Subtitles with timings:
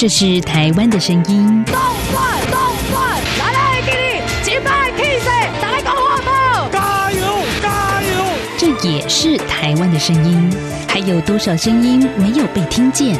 [0.00, 1.62] 这是台湾的声音。
[1.66, 1.74] 动
[2.10, 2.58] 转动
[2.90, 5.28] 转，来来给你击败 K C，
[5.60, 7.20] 打来搞活宝，加油
[7.60, 8.24] 加油！
[8.56, 10.50] 这也是台湾的声音。
[10.88, 13.14] 还有多少声音没有被听见？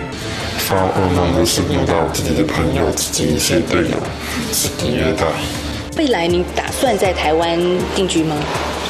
[0.56, 3.96] 发噩梦的是遇到自己的朋友、自己一些队友
[4.50, 5.26] 是第二代。
[5.98, 7.58] 未来你打算在台湾
[7.94, 8.34] 定居吗？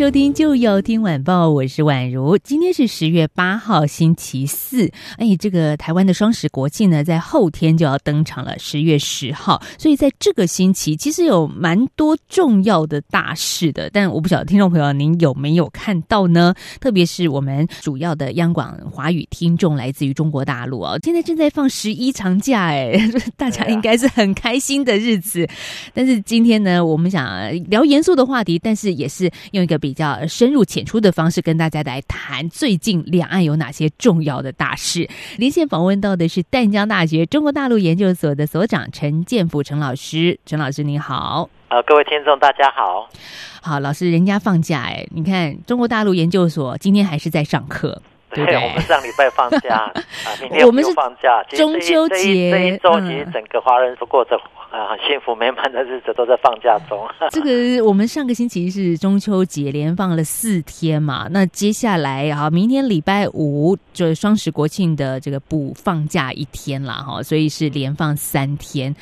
[0.00, 2.38] 收听《就要听晚报》，我是宛如。
[2.38, 4.90] 今天是十月八号，星期四。
[5.18, 9.60] 哎，这个台湾的双十国庆呢，在后天就要登场了，十月十号。
[9.76, 13.90] 所以在这个星期，其实有蛮多重要的大事的。
[13.90, 16.54] 但我不晓得听众朋友您有没有看到呢？
[16.80, 22.98] 特别是我们主要的央广华语听众，来自于中国大陆啊，现在正在放十一长假，哎，
[23.36, 25.46] 大家应该是很开心的日子。
[25.92, 29.60] 但是今天呢，我们想聊严肃的话题，但是也是用。
[29.60, 35.08] 一个比较深入浅出的方式，跟大家来谈最近两岸有哪些重要的大事。
[35.38, 41.48] 连线访问到的是淡江大学中国大陆研究所的所长陈建甫陈老师，陈老师你好。
[41.68, 43.08] 呃，各位听众大家好。
[43.62, 48.02] 好，老师，人家放假哎，你看中国大陆研究所今天还是在上课。
[48.30, 49.76] 对，我们上礼拜放假
[50.24, 51.42] 啊，明天我们是放假。
[51.50, 54.36] 中秋节这一周，其实整个华人都过着
[54.70, 57.08] 啊幸福美满的日子，都在放假中。
[57.30, 61.26] 这个我们上个星期是中秋节，连放了四天嘛。
[61.30, 68.94] 那接下来啊，明天礼拜五就是双十国庆的这个补放假一天了哈，所以是连放三天。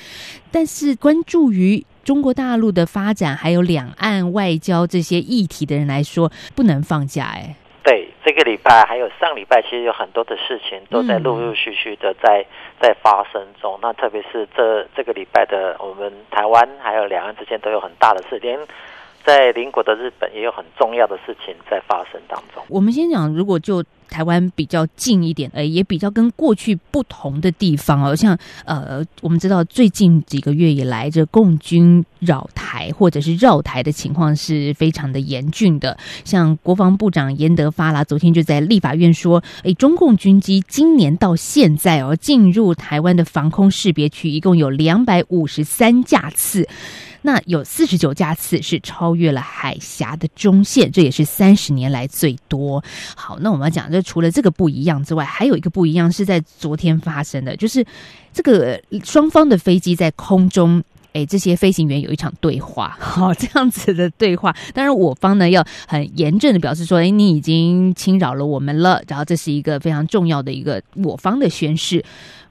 [0.50, 7.42] 但是关注于中国大陆的发展，还有两岸外交这些议题的人来说，不能放假哎。
[7.44, 7.67] 对，
[8.28, 12.44] 这个礼拜还有上礼拜，其实有很多的事情都在陆陆续续的在
[12.78, 13.78] 在发生中。
[13.80, 18.60] 那特别是这这个礼拜的，我们台湾还有两岸之间都有很大的事，连
[19.24, 22.62] 在邻国的日本也有很重要的事情在发生当中。
[22.68, 23.82] 我们先讲，如果就。
[24.08, 35.96] 台湾比较近一点，呃，也比较跟过去不同的地方哦，像呃，我们知道最近几个月以来，这共军扰台或者是绕台的情况是非常的严峻的。
[36.24, 46.68] 像国防部长严德发啦，昨天就在立法院说，诶，中共军机今年到现在哦，进入台湾的防空识别区一共有两百五十三架次。
[47.20, 52.82] 那有四十九架次是超越了海峡的中线，这也是三十年来最多。
[53.16, 57.84] 好，那我们要讲，这除了这个不一样之外，还有一个不一样是在昨天发生的，就是
[58.32, 60.82] 这个双方的飞机在空中，
[61.12, 64.54] 哎，这些飞行员有一场对话，好，这样子的对话。
[64.74, 72.04] 当然，我方呢要很严正的表示说，哎，你已经侵扰了我们了，然后这是一个非常重要的一个我方的宣誓。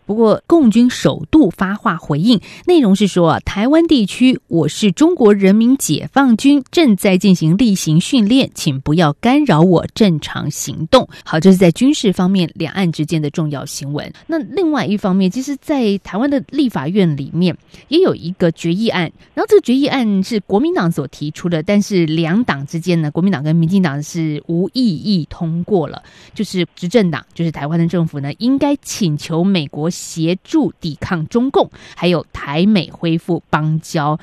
[0.07, 11.05] 不过，共军首度发话回应，内容是说：台湾地区，我是中国人民解放军，正在进行例行训练，请不要干扰我正常行动。
[11.25, 14.09] 好，这是在军事方面两岸之间的重要新闻。
[14.27, 17.53] 那另外一方面，其实，在台湾的立法院里面
[17.89, 26.01] 也有一个决议案，然后这个决议案是国民党所提出的，但是两党之间呢，国民党跟民进党是无异议通过了，
[26.33, 29.91] 就是执政党，就是台湾的政府呢，应该请求美国。
[29.97, 34.17] 协助抵抗中共，还有台美恢复邦交。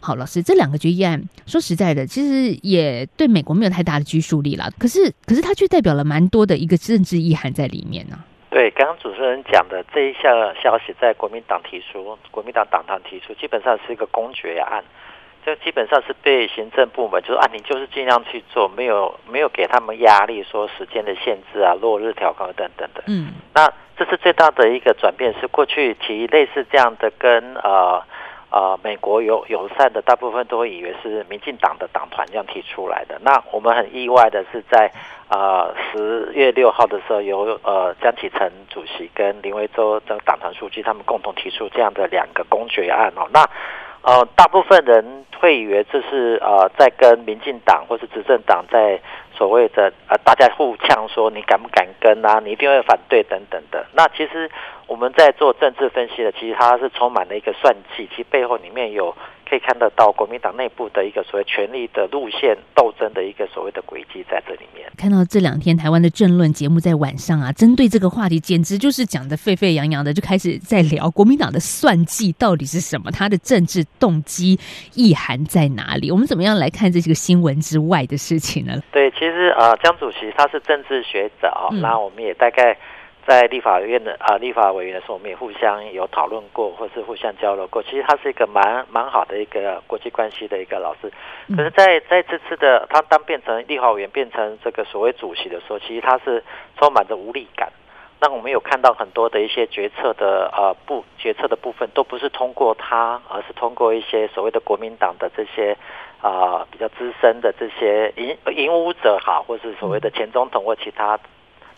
[0.00, 4.70] 好，老师，这两个决议案，说实在的，其实也对美国没有太大的拘束力了。
[4.78, 8.18] 可是，可是它却代表了蛮多的一个政治意涵在里面呢。
[8.50, 14.82] 对，刚刚主持人讲的这一项消息，在国民党提出，国民党党团提出，基本上是一个公决案。
[15.46, 23.02] 就基本上是被行政部门，就是啊，你就是尽量去做，没有没有给他们压力，说时间的限制啊、落日调高等等的。
[23.06, 28.00] 嗯，那这是最大的一个转变，是过去提类似这样的跟呃
[28.50, 33.18] 呃美国友友善的，大部分都会以为是民进党的党团这样提出来的。
[33.22, 34.90] 那我们很意外的是，在
[35.28, 43.26] 呃十月六号的时候，由呃江启臣主席跟林维洲的党团书记他们共同提出这样的两个公决案哦。
[43.32, 43.44] 那
[44.00, 48.98] 呃，大部分人会以为这是呃，在跟民进党或是执政党在
[49.38, 53.86] 所谓的呃，大家互呛说你敢不敢跟啊，你一定会反对等等的。
[53.92, 54.50] 那其实
[54.88, 59.14] 我们在做政治分析的，其实它是充满了一个算计，其实背后里面有
[59.48, 64.90] 可以看得到国民党内部的一个所谓权力的路线斗争的一个所谓的轨迹在这里面。
[64.96, 74.58] 看到这两天台湾的政论节目在晚上啊，针对这个话题，简直就是讲的沸沸扬扬的，就开始在聊国民党的算计到底是什么，他的政治动机
[74.94, 76.10] 意涵在哪里？
[76.10, 78.80] 我们怎么样来看这个新闻之外的事情呢？
[78.90, 82.74] 对，其实呃，江主席他是政治学者啊，嗯那我们也大概。
[83.28, 87.82] 在立法院的啊、立法委员的时候，我们也互相有讨论过，或是互相交流过。
[87.82, 91.12] 其实他是一个蛮蛮好的一个国际关系的一个老师。
[91.48, 96.42] 嗯可是在，在这次的他当变成立法委员，变成这个所谓主席的时候，其实他是
[96.78, 97.70] 充满着无力感。
[98.18, 105.76] 那我们有看到很多的一些决策的呃不决策的部分，都不是通过他，而是通过一些所谓的国民党的这些
[106.22, 111.16] 啊、比较资深的这些引引武者哈，或是所谓的前总统或其他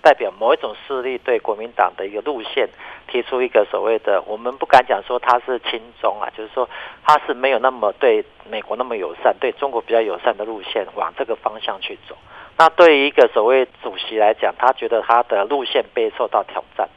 [0.03, 2.69] 代表某一种势力对国民党的一个路线
[3.09, 6.69] 提出一个所谓的，我们不敢讲说他是亲中啊，就是说
[7.05, 12.17] 他是没有那么对美国那么友善，对中国比较友善的路线往这个方向去走。
[12.57, 16.89] 那对于一个所谓主席来讲，他觉得他的路线被受到挑战，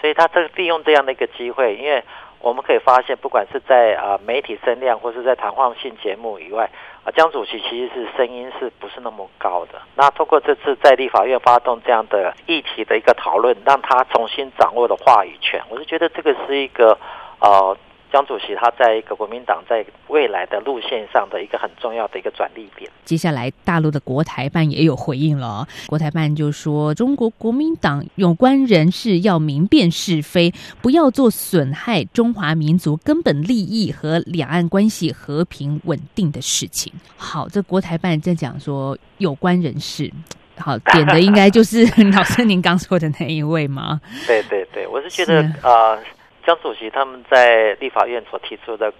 [0.00, 2.02] 所以他这利用这样的一个机会，因为
[2.40, 6.68] 我们可以发现，不管是在啊、媒体声量，或是在谈话性节目以外，
[7.04, 9.80] 啊江主席其实是声音是不是那么高的？
[9.94, 16.98] 那通过这次在立法院发动这样的议题的一个讨论，让他重新掌握了话语权，我是觉得这个是一个
[17.40, 17.76] 呃。
[18.12, 22.90] 江主席他在一个国民党在未来的路线上的一个很重要的一个转捩点。
[23.06, 25.68] 接下来，大陆的国台办也有回应了哦。
[25.86, 36.92] 国台办就说，中国国民党有关人士要明辨是非，不要做损害中华民族根本利益和两岸关系和平稳定的事情。
[37.16, 40.12] 好，这国台办在讲说有关人士。
[40.58, 44.00] 好， 点的应该就是老师您刚说的那一位吗？
[44.26, 45.98] 对对对，我是觉得啊呃，
[46.44, 48.92] 江主席他们在立法院所提出的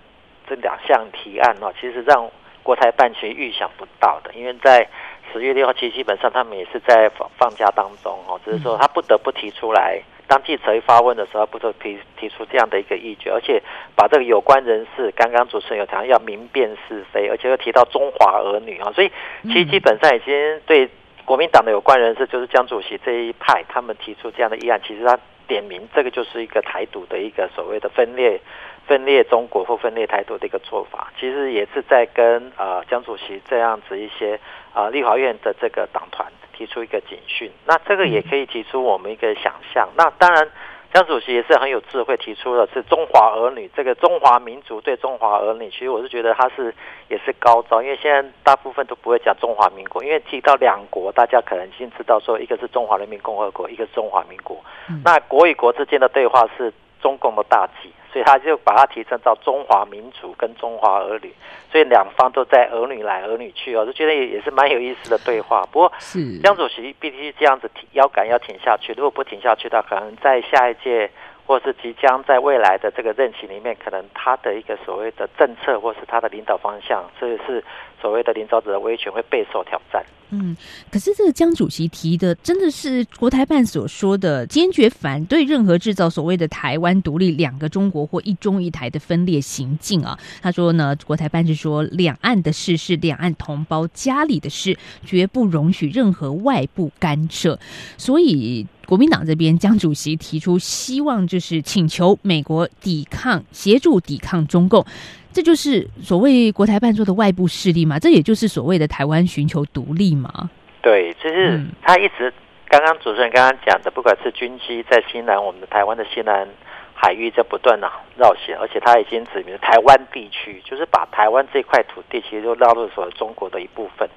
[0.49, 2.31] 这两项提案哦，其实让
[2.63, 4.87] 国台办其实预想不到的，因为在
[5.33, 10.01] 十月六号，其实基本上他们也是在放放假当中哦，只是说他不得不提出来。
[10.29, 13.61] 当记者一发问的时候，不得不提提出这样的一个意见，而且
[13.95, 19.11] 把这个有关人士，刚刚主持人有谈要明辨是非，而且又提到中华儿女啊，所以
[19.43, 20.89] 其实基本上已经对
[21.25, 28.41] 国民党的有关人士，就是江主席这一派，他们提出这样的议案，其实他点名这个就是一个台独的一个所谓的分裂、
[28.87, 34.39] 分裂中国或分裂台独的一个做法，其实也是在跟呃江主席这样子一些
[34.75, 37.51] 呃立法院的这个党团提出一个警讯。
[37.67, 39.89] 那这个也可以提出我们一个想象。
[39.97, 40.49] 那当然。
[40.93, 46.75] 江主席也是很有智慧，提出了是中华儿女，这个中华民族对中华儿女，其实我是觉得他是
[47.09, 54.63] 也是高招，因为现在大部分都不会讲中华民国，因为提到两国，大家可能先知道说一个是中华人民共和国，一个是中华民国，
[55.03, 61.33] 那国与国之间的对话是中共的大忌，所以他就把它提升到中华民族跟中华儿女，
[61.71, 65.67] 所以两方都在儿女来儿女去，我就觉得也也是蛮有意思的对话。
[65.73, 71.11] 不过是江主席必须这样子挺腰杆要挺下去，如果不挺下去的话，可能在下一届
[71.47, 77.65] 或是即将在未来的这个任期里面，可能他的一个所谓的政策或是他的领导方向，这是
[78.03, 80.05] 所谓的领导者的威权会备受挑战。
[80.35, 80.57] 嗯，
[80.91, 90.19] 可是这个江主席提的，真的是国台办所说的坚决反对任何制造所谓的台湾独立、两个中国或一中一台的分裂行径啊。
[90.41, 97.59] 他说呢，国台办是说，两岸的事是两岸同胞家里的事，绝不容许任何外部干涉。
[97.97, 98.67] 所以。
[98.85, 104.85] 国民党这边，江主席提出希望，就是请求美国抵抗、协助抵抗中共，
[105.33, 107.99] 这就是所谓国台办说的外部势力嘛？
[107.99, 110.51] 这也就是所谓的台湾寻求独立嘛？
[110.83, 112.33] 对，就是嗯他一直
[112.69, 116.49] 刚刚主持人刚刚讲的，不管是军机在西南，我们的台湾的西南
[116.95, 124.09] 海域在不断的绕行，而且他已经指明台湾地区，就是把台湾这块土地其实就纳入所中国的一部分。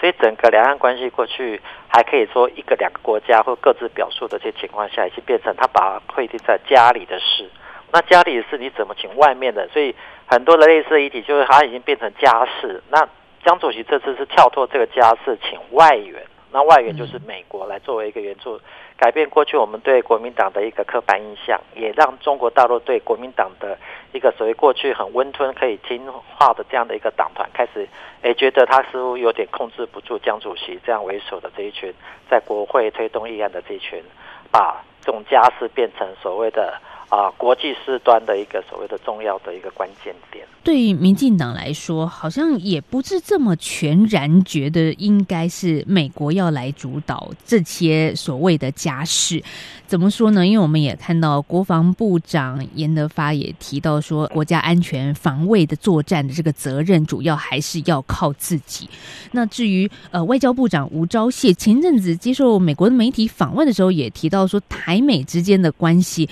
[0.00, 7.48] 所以整个两岸关系过去还可以说一个两个国家或各自表述的这些情况下，已经变成他把它规定在家里的事。
[7.92, 9.68] 那家里的事你怎么请外面的？
[9.68, 9.94] 所以
[10.26, 12.82] 很多的类似的议题就是它已经变成家事。
[12.88, 13.06] 那
[13.44, 16.22] 江主席这次是跳脱这个家事，请外援。
[16.54, 18.60] 那外援就是美国来作为一个援助，
[18.98, 23.78] 改变过去我们对国民党的一个刻板印象，也让中国大陆对国民党的
[24.12, 27.88] 一个所谓过去很温吞、可以听话的这样的一个党团，开始
[28.20, 31.90] 诶觉得他似乎有点控制不住江主席这样为首的这一群
[32.28, 34.02] 在国会推动议案的这一群，
[34.50, 36.78] 把这种家事变成所谓的
[37.12, 40.46] 啊国际事端的一个所谓的重要的一个关键点。
[40.64, 49.42] 对于民进党来说，好像也不是这么全然觉得应该是美国要来主导这些所谓的家事。
[49.86, 50.46] 怎么说呢？
[50.46, 58.88] 因为我们也看到国防部长严德发也提到说，国家安全防卫的作战的这个责任，主要还是要靠自己。
[59.32, 66.30] 那至于呃，外交部长吴钊燮前阵子接受美国的媒体访问的时候，也提到说，台美之间的关系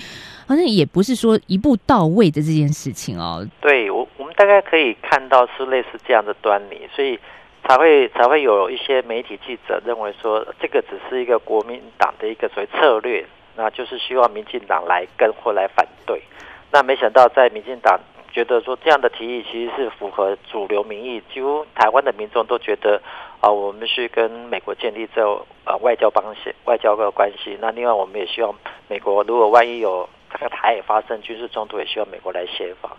[0.51, 3.47] 好像也不是说一步到位的这件事情哦。
[3.61, 7.19] 对我，我们大概可以看到是类似这样的端倪，所以。
[7.63, 13.23] 才会才会有一些媒体记者认为说，这个只是一个国民党的一个所谓策略，
[13.55, 16.23] 那就是希望民进党来跟或来反对。
[16.71, 17.99] 那没想到在民进党
[18.31, 22.99] 觉得说这样的提议其实是符合主流民意，几乎台湾的民众都觉得
[23.41, 25.21] 啊，我们是跟美国建立这
[25.63, 27.55] 呃外交关系、外交的关系。
[27.61, 28.51] 那另外我们也希望
[28.89, 32.91] 美国如果万一有这个台也发生军事冲突，也希望美国来协防。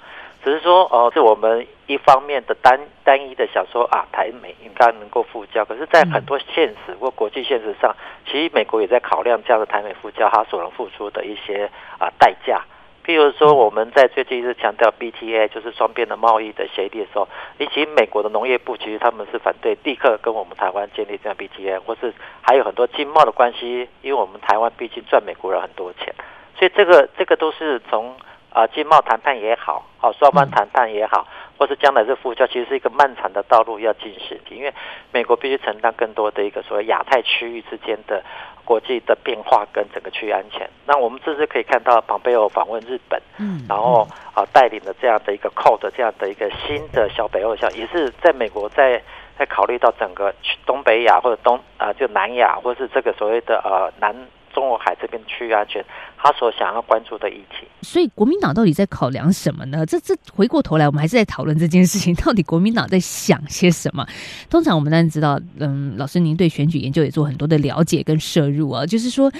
[0.44, 5.64] 只是说，哦，是我们一方面的单单一的想说啊，台美应该能够复交。
[5.64, 7.94] 可是，在很多现实或国际现实上，
[8.26, 12.60] 其实美国也在考量这样的台美复交，它所能付出的一些啊代价。
[13.04, 26.14] 譬如说，我们在最近一直强调 BTA，就是双边的贸易的协议的时候，以及美国的农业部其实他们是反对立刻跟我们台湾建立这样 BTA，或是还有很多经贸的关系，因为我们台湾毕竟赚美国人很多钱，
[26.62, 28.14] 所以这个这个都是从。
[28.54, 31.26] 啊，经贸谈判也好，好双方谈判也好，
[31.56, 34.38] 或是将来这复交，其实是一个漫长的道路要进行。
[34.50, 34.70] 因为
[35.10, 38.22] 美国必须承担更多的一个所谓亚太区域之间的
[38.62, 40.68] 国际的变化跟整个区域安全。
[40.84, 49.02] 那我们这次可以看到，庞贝欧访问日本，嗯，然后啊带领的这样的一个 Code 这样的一个新的小北欧项，也是在美国在
[49.38, 50.30] 在考虑到整个
[50.66, 54.14] 东北亚或者东啊就南亚，或是这个所谓的呃南。
[54.54, 55.84] 中国海这边区域安全，
[56.16, 57.66] 他所想要关注的议题。
[57.82, 59.84] 所以国民党到底在考量什么呢？
[59.86, 64.06] 这这回过头来，我们还是在讨论这件事情，到底国民党在想些什么？
[64.48, 69.32] 通常我们当然知道，嗯，老师您对选举研究也做很多的了解跟摄入啊，就是说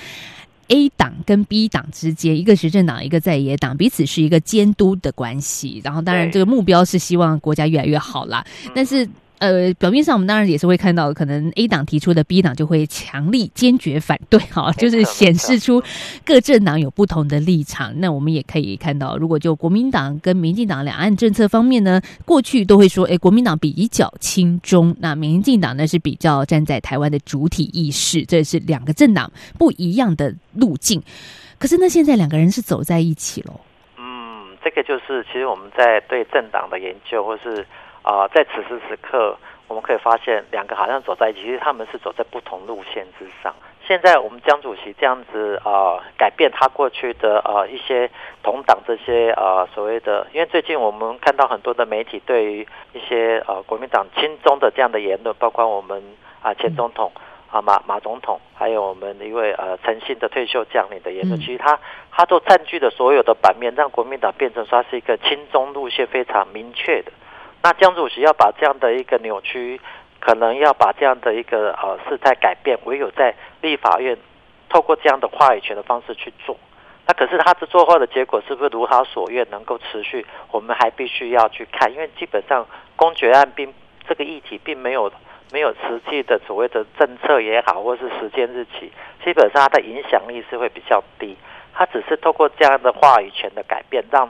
[0.69, 5.81] A 党跟 B 党之间，一个执政党，一个在野党，彼此是一个监督的关系。
[5.85, 9.09] 然后，当然这个目标是希望国家越来越好啦，但是。
[9.43, 15.83] 呃，表面上我们当然也是会看到，可能 A 党提出的 B 党就会强力坚决反对，哈，就是显示出
[16.25, 17.93] 各政党有不同的立场。
[17.99, 31.03] 那我们也可以看到，如果就国民党跟民进党两岸政策方面呢，过去都会说，哎，国民党比较亲中，那民进党呢是比较站在台湾的主体意识，这是两个政党不一样的路径。
[31.59, 33.59] 可是呢，现在两个人是走在一起喽。
[33.99, 37.67] 嗯，这个就是其实我们在对政党的研究，或是。
[38.03, 39.37] 啊，在此时此刻，
[39.69, 43.55] 我们可以发现两个好像走在一起，其实他们是走在不同路线之上。
[43.87, 48.09] 现在我们江主席这样子啊，改变他过去的呃一些
[48.43, 56.01] 同党这些呃所谓的，因为最近我们看到很多的媒体对于一些呃国民党亲中的这样的言论，包括我们
[56.43, 57.11] 啊前总统
[57.51, 61.79] 啊马马总统，还有我们一位呃诚信的退休将领的言论，其实他
[62.13, 67.11] 他都占据了所有的版面，让国民党变成说是一个亲中路线非常明确的。
[67.65, 69.81] 那江主席要把这样的一个扭曲，
[70.19, 74.19] 可能要把这样的一个呃事态改变，唯有在立法院
[74.69, 76.57] 透过这样的话语权的方式去做。
[77.07, 80.27] 那可是他这做后的结果是不是如他所愿能够持续？
[80.51, 82.67] 我们还必须要去看，因为基本上
[82.97, 83.73] 公决案并
[84.09, 85.13] 这个议题并没有
[85.53, 88.91] 没有实际的所谓的政策也好，或是时间日期，
[89.25, 91.37] 基本上它的影响力是会比较低。
[91.73, 94.29] 它只是透过这样的话语权的改变，让。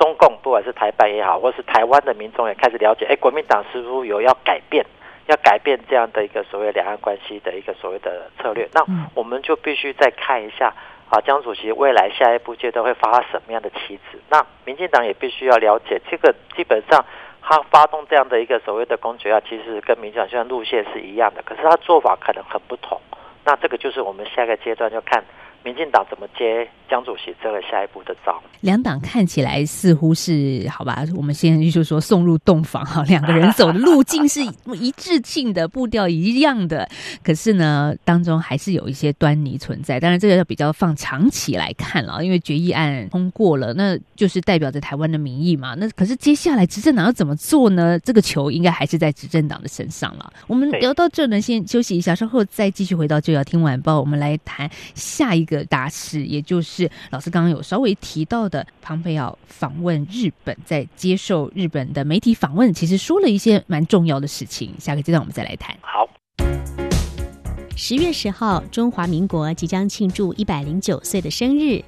[0.00, 4.82] 中共不管是台办也好，或是台湾的民众也开始了解，哎，国民党似乎有要改变，
[5.26, 8.66] 要改变这样的一个所谓两岸关系的一个所谓的策略。
[8.72, 8.82] 那
[9.14, 10.72] 我们就必须再看一下，
[11.10, 14.18] 啊，江主席未来下一步阶段会发什么样的棋子？
[14.30, 17.04] 那民进党也必须要了解，这个基本上
[17.42, 22.98] 他发动这样的一个所谓的公决啊，其实跟民进党现在路线是一样的，可是他做法可能很不同。
[23.44, 25.22] 那这个就是我们下一个阶段要看。
[25.62, 28.40] 民进党怎么接江主席这个下一步的招？
[28.60, 31.04] 两党看起来似乎是好吧？
[31.14, 34.40] 我们现在就说送入洞房哈，两个人走的路径是
[34.74, 36.88] 一致性的，步调一样的。
[37.22, 40.00] 可是呢，当中还是有一些端倪存在。
[40.00, 45.74] 当然，这个要比较放长期来看了，因为决议案通过了，那就是代表着台湾的民意嘛。
[45.74, 47.98] 那可是接下来执政党要怎么做呢？
[48.00, 50.32] 这个球应该还是在执政党的身上了。
[50.46, 55.49] 我们聊到这呢，先休息一下，稍后再继续回到就要听晚报，我们来谈下一。
[55.50, 64.72] 个大事，也就是老师刚刚有稍微提到的，庞培要访问日本，在接受日本的媒体访问，其实说了一些蛮重要的事情。
[64.78, 65.76] 下个阶段我们再来谈。
[65.82, 66.08] 好，
[67.76, 71.82] 十月十号，中华民国即将庆祝一百零九岁的生日。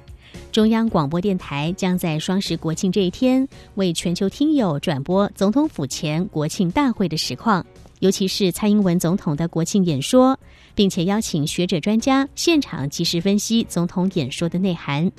[0.51, 7.65] 中央广播电台将在双十国庆这一天为全球听友转播总统府前国庆大会的实况，
[8.03, 10.37] 尤其是蔡英文总统的国庆演说，
[10.75, 15.09] 并且邀请学者专家现场及时分析总统演说的内涵。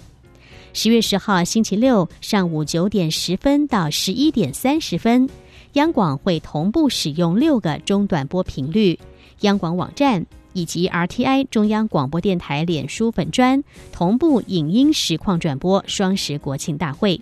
[0.75, 5.27] 十月十号星期六上午九点十分到十一点三十分，
[5.73, 8.99] 央广会同步使用六个中短波频率，
[9.41, 10.27] 央广网站。
[10.53, 17.21] 以及 RTI 中央广播电台脸书粉专同步影音实况转播双十国庆大会。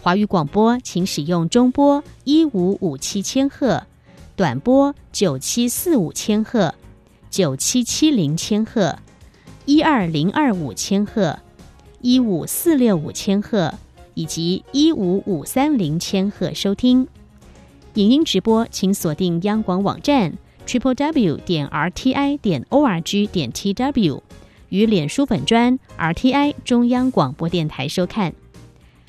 [0.00, 3.82] 华语广播请使用中波一五五七千赫，
[4.38, 6.72] 短波九七四五千赫、
[7.28, 8.96] 九七七零千赫、
[9.64, 11.36] 一二零二五千赫、
[12.00, 13.74] 一五四六五千赫
[14.14, 17.08] 以及一五五三零千赫收听。
[17.94, 20.32] 影音直播请锁定央广网站。
[20.64, 24.22] triple w 点 r t i 点 o r g 点 t w
[24.68, 28.32] 与脸书粉专 r t i 中央广播电台收看。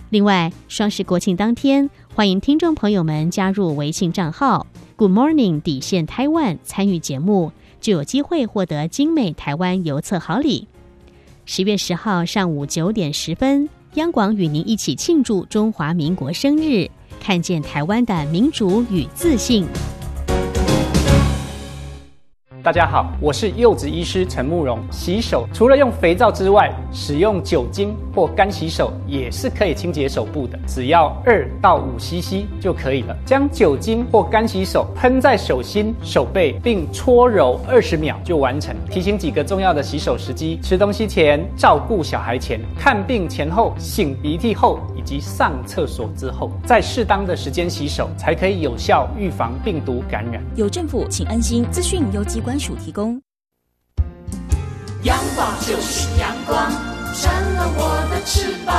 [0.09, 4.65] 另外，双十国庆当天，欢迎听众朋友们加入微信账号
[4.99, 10.67] Good Morning 底线台湾参与节目，就有机会获得精美台湾邮册好礼。
[11.45, 19.65] 十月十号上午九点十分，央广与您一起庆祝中华民国生日，看见台湾的民主与自信。
[22.61, 24.77] 大家好，我是柚子医师陈慕容。
[24.91, 33.15] 洗手除了用肥皂之外，使用酒精或干洗手也是可以清洁手部的，只要二到五 CC 就可以了。
[33.25, 38.75] 将酒精或干洗手喷在手心、手背，并搓揉二十秒就完成。
[38.89, 50.43] 提醒几个重要的洗手时机：吃东西前、照顾小孩前、看病前后、擤鼻涕后以及上厕所之后，在适当的时间洗手，才可以有效预防病毒感染。
[50.57, 51.65] 有政府，请安心。
[51.71, 52.48] 资讯由机关。
[52.49, 53.21] 专属提供。
[55.03, 56.71] 阳光就是阳光，
[57.13, 58.73] 扇了我的翅膀。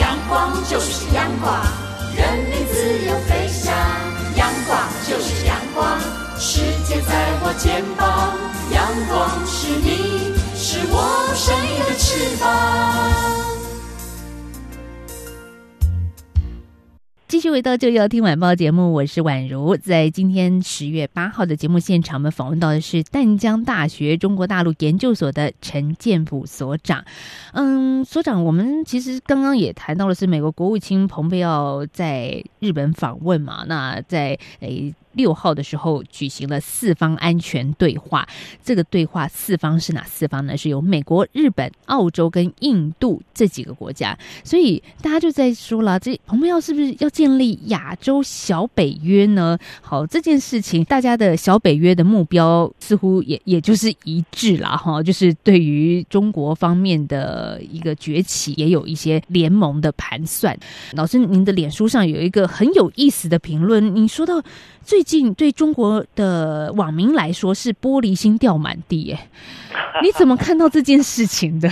[0.00, 1.54] 阳光就是阳光，
[2.16, 3.72] 人民自由飞翔。
[4.34, 4.76] 阳光
[5.08, 6.00] 就是阳光，
[6.36, 8.34] 世界在我肩膀。
[8.74, 13.55] 阳光是你，是我生命的翅膀。
[17.28, 19.76] 继续回到就要听晚报节目，我是宛如。
[19.76, 27.04] 在今天十月八号的节目现场，我们访问到的是淡江大学中国大陆研究所的陈建甫所长。
[27.52, 33.64] 嗯，所长，我们其实刚刚也谈到了是美国国务卿蓬佩奥在日本访问嘛？
[33.66, 34.94] 那在诶。
[35.16, 38.28] 六号的时候举行了四方安全对话，
[38.62, 40.54] 这个对话四方是哪四方呢？
[40.54, 49.58] 是由美国、日本、澳洲跟印度这几个国家，所以大家就在说了，这蓬佩奥是不是要建立亚洲小北约呢？
[49.80, 60.54] 好，这件事情大家的小北约的目标似乎也也就是一致了哈，就是对于中国方面的一个崛起也有一些联盟的盘算。
[60.92, 64.42] 老师，您的脸书上有一个很有意思的评论，你说到。
[64.84, 69.18] 最近对中国的网民来说是玻璃心掉满地耶，
[70.00, 71.68] 你怎么看到这件事情的？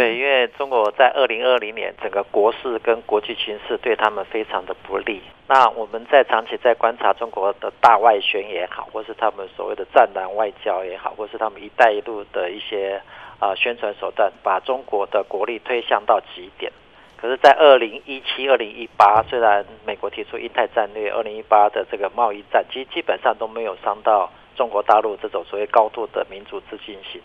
[0.00, 5.20] 对，因为中国在二零二零年整个国事跟国际形势对他们非常的不利。
[5.46, 12.98] 那我们在长期在观察中国的大外宣也好，或是他们所谓的战狼外交也好，或是他们“一带一路”的一些
[13.40, 16.72] 啊宣传手段，把中国的国力推向到极点。
[17.18, 27.20] 可是，在二零一七、二零一八，虽然美国提出印太战略，二零一八的这个贸易战，其实基本上都没有伤到中国大陆这种所谓高度的民主自信心。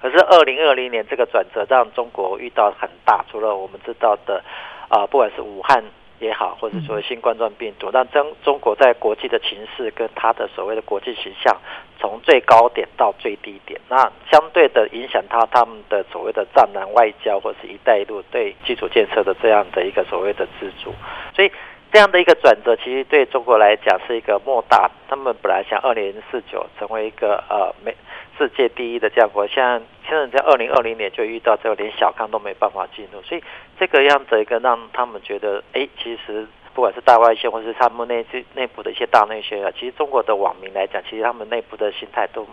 [0.00, 4.42] 可是，二零二零年这个转折让中国遇到很大，除了我们知道的，
[4.88, 5.82] 啊，不管是武汉。
[6.20, 11.56] 也好，或者说新冠状病毒，让中中国在国际的情势跟它的所谓的国际形象，
[11.98, 13.96] 从最高点到最低点，那
[14.30, 20.92] 相对的影响它他们的所谓的战狼外交或是一带一路对基础建设的这样的一个所谓的资助，
[21.34, 21.50] 所以
[21.90, 24.90] 这样的一个转折，其实对中国来讲是一个莫大。
[25.08, 27.96] 他们本来想二零四九成为一个呃美。
[28.40, 33.44] 世界第一的这样国，像现在在二零二零年就遇到这个连小康都没办法进入，所以
[33.78, 38.24] 这个样子一个让他们觉得，哎，其实不管是大外宣或是他们内
[38.54, 42.46] 内部的一些大内宣啊，其实中国的网民来讲，其实他们内部的心态都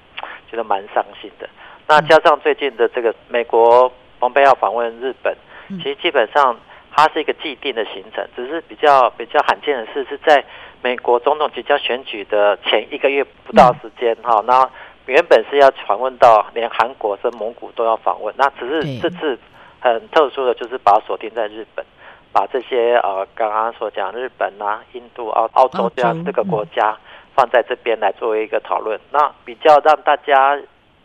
[0.52, 1.47] 觉得蛮伤心的。
[1.88, 5.34] 那加上最近的这个美国蓬佩奥访问日本，
[5.78, 6.60] 其实基本上
[6.93, 10.43] 它是一个既定的行程，只是比较比较罕见的事是在
[10.82, 14.69] 美国总统即将选举的前一个月不到时间哈，那。
[15.08, 19.39] 原本是要访问到连韩国跟蒙古都要访问，那只是这次
[19.80, 21.86] 很特殊的就是把锁定在日本，
[22.34, 26.98] 把这些呃刚刚所讲日本啊、印度、澳澳洲这样四个国家
[27.34, 29.00] 放在这边来作为一个讨论。
[29.12, 30.60] 那比较让大家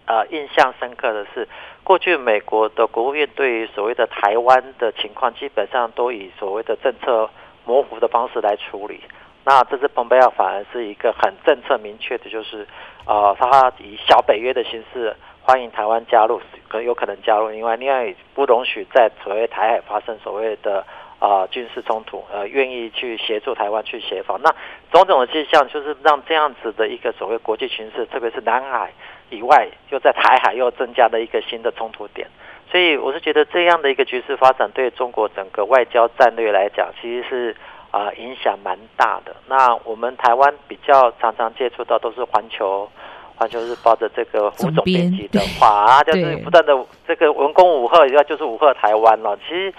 [0.07, 1.47] 呃印象深刻的是，
[1.85, 7.31] 过去美国的国务院对于所谓的台湾的情况，基本上都以所谓的政策
[7.65, 9.01] 模糊的方式来处理。
[9.45, 12.67] 那这次蓬佩奥反而是一个很政策明确的，就是
[13.07, 20.85] 呃，他以小北约的形式欢迎台湾加入，可有可能加入，因为另外不容许在所谓台海发生所谓的。
[21.23, 24.53] 啊，军事冲突，呃，愿意去协助台湾去协防，那
[24.91, 28.93] 种种的迹象就是让这样子的一个所谓国际形势，特别是南海
[29.31, 32.27] 以外，又在台海又增加了一个新的冲突点，
[32.73, 37.57] 所以我是觉得这样的一个局势发展，对中国整个外交战略来讲，其实是
[37.93, 39.37] 啊影响蛮大的。
[39.47, 42.91] 那我们台湾比较常常接触到都是环球，
[43.37, 46.77] 环球日报的这个胡总编辑的话啊， 就是不断的
[47.07, 49.73] 这个文攻武赫，要就是武赫台湾了，其实。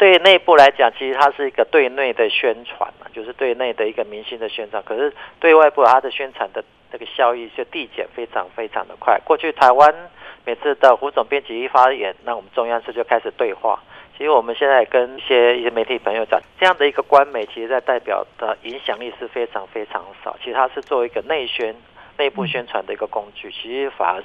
[0.00, 4.82] 对内部来讲，其实它是一个对内的宣传嘛，就是对内的一个明星的宣传。
[4.82, 9.20] 可是对外部，它的宣传的那个效益就递减非常非常的快。
[9.26, 9.94] 过去台湾
[10.46, 13.78] 每次的胡总编辑一发言，那我们中央社就开始对话。
[14.20, 20.36] 因为我们现在跟一些一些媒体朋友讲，这样的一个官媒，其实在代表的影响力是非常非常少。
[20.44, 21.74] 其实它是作为一个内宣、
[22.18, 24.22] 内部宣传的一个工具，其实反而。